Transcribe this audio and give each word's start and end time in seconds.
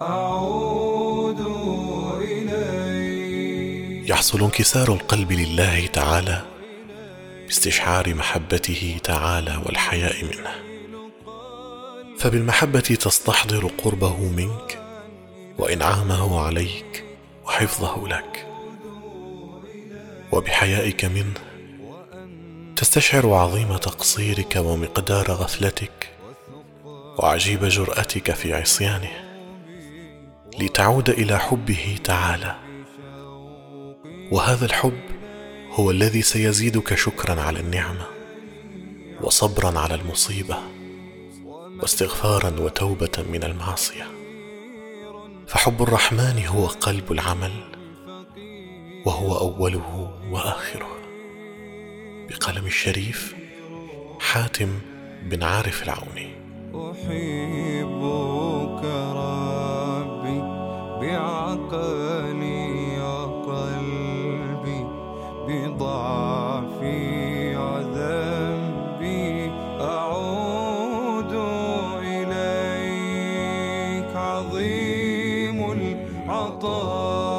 أعود 0.00 1.40
إليك. 2.22 4.10
يحصل 4.10 4.42
انكسار 4.42 4.92
القلب 4.92 5.32
لله 5.32 5.86
تعالى 5.86 6.42
باستشعار 7.46 8.14
محبته 8.14 8.96
تعالى 9.04 9.62
والحياء 9.66 10.24
منه. 10.24 10.50
فبالمحبة 12.18 12.80
تستحضر 12.80 13.70
قربه 13.84 14.16
منك 14.16 14.82
وإنعامه 15.58 16.40
عليك 16.40 17.04
وحفظه 17.46 18.08
لك. 18.08 18.46
وبحيائك 20.32 21.04
منه 21.04 21.40
تستشعر 22.76 23.34
عظيم 23.34 23.76
تقصيرك 23.76 24.56
ومقدار 24.56 25.30
غفلتك 25.30 26.10
وعجيب 27.18 27.64
جرأتك 27.64 28.34
في 28.34 28.54
عصيانه. 28.54 29.33
لتعود 30.58 31.10
إلى 31.10 31.38
حبه 31.38 31.96
تعالى. 32.04 32.56
وهذا 34.32 34.66
الحب 34.66 35.00
هو 35.70 35.90
الذي 35.90 36.22
سيزيدك 36.22 36.94
شكرا 36.94 37.40
على 37.40 37.60
النعمة 37.60 38.06
وصبرا 39.20 39.78
على 39.78 39.94
المصيبة 39.94 40.58
واستغفارا 41.82 42.60
وتوبة 42.60 43.24
من 43.32 43.44
المعصية. 43.44 44.06
فحب 45.48 45.82
الرحمن 45.82 46.44
هو 46.46 46.66
قلب 46.66 47.12
العمل 47.12 47.52
وهو 49.06 49.38
أوله 49.38 50.18
وآخره. 50.30 50.96
بقلم 52.28 52.66
الشريف 52.66 53.34
حاتم 54.20 54.78
بن 55.22 55.42
عارف 55.42 55.82
العوني. 55.82 56.34
عقلي 61.54 62.98
قلبي 63.46 64.80
بضعفي 65.46 66.96
أعود 69.80 71.32
إليك 72.02 73.32
عظيم 74.16 75.58
العطاء. 75.72 77.33